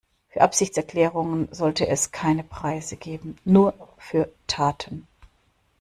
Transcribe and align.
Für 0.29 0.41
Absichtserklärungen 0.41 1.47
sollte 1.51 1.87
es 1.87 2.09
keine 2.11 2.43
Preise 2.43 2.97
geben, 2.97 3.35
nur 3.45 3.75
für 3.99 4.31
Taten. 4.47 5.05